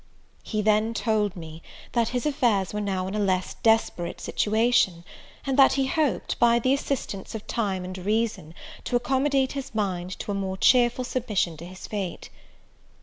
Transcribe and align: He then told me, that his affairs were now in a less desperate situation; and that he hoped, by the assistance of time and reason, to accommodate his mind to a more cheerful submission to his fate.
He 0.41 0.63
then 0.63 0.95
told 0.95 1.35
me, 1.35 1.61
that 1.91 2.07
his 2.09 2.25
affairs 2.25 2.73
were 2.73 2.81
now 2.81 3.05
in 3.07 3.13
a 3.13 3.19
less 3.19 3.53
desperate 3.61 4.19
situation; 4.19 5.03
and 5.45 5.59
that 5.59 5.73
he 5.73 5.85
hoped, 5.85 6.39
by 6.39 6.57
the 6.57 6.73
assistance 6.73 7.35
of 7.35 7.45
time 7.45 7.85
and 7.85 7.95
reason, 7.99 8.55
to 8.85 8.95
accommodate 8.95 9.51
his 9.51 9.75
mind 9.75 10.17
to 10.17 10.31
a 10.31 10.33
more 10.33 10.57
cheerful 10.57 11.05
submission 11.05 11.55
to 11.57 11.67
his 11.67 11.85
fate. 11.85 12.31